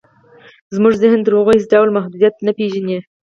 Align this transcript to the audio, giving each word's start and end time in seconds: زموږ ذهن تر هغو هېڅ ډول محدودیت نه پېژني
زموږ 0.75 0.93
ذهن 1.03 1.19
تر 1.25 1.33
هغو 1.39 1.51
هېڅ 1.55 1.63
ډول 1.73 1.89
محدودیت 1.97 2.35
نه 2.45 2.51
پېژني 2.57 2.97